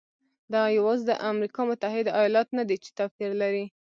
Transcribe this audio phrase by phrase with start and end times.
[0.53, 3.65] دا یوازې امریکا متحده ایالات نه دی چې توپیر لري.